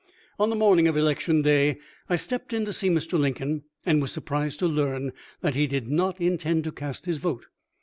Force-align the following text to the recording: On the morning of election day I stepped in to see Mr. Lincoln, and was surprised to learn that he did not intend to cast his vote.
On 0.39 0.49
the 0.49 0.55
morning 0.55 0.87
of 0.87 0.97
election 0.97 1.43
day 1.43 1.77
I 2.09 2.15
stepped 2.15 2.53
in 2.53 2.65
to 2.65 2.73
see 2.73 2.89
Mr. 2.89 3.19
Lincoln, 3.19 3.65
and 3.85 4.01
was 4.01 4.11
surprised 4.11 4.57
to 4.57 4.67
learn 4.67 5.13
that 5.41 5.53
he 5.53 5.67
did 5.67 5.89
not 5.89 6.19
intend 6.19 6.63
to 6.63 6.71
cast 6.71 7.05
his 7.05 7.19
vote. 7.19 7.45